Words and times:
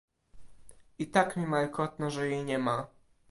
"I 0.99 1.07
tak 1.07 1.37
mi 1.37 1.45
markotno, 1.47 2.09
że 2.09 2.27
jej 2.29 2.43
nie 2.43 2.59
ma." 2.59 2.87